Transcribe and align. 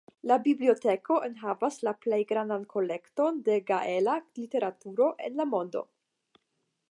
La 0.29 0.35
biblioteko 0.45 1.17
enhavas 1.27 1.77
la 1.87 1.93
plej 2.05 2.19
grandan 2.31 2.65
kolekton 2.71 3.37
de 3.49 3.57
gaela 3.67 4.15
literaturo 4.41 5.11
en 5.27 5.37
la 5.43 5.51
mondo. 5.55 5.85